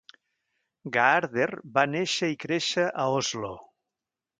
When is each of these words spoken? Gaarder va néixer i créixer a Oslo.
Gaarder 0.95 1.47
va 1.77 1.85
néixer 1.93 2.33
i 2.37 2.41
créixer 2.47 2.91
a 3.07 3.11
Oslo. 3.23 3.57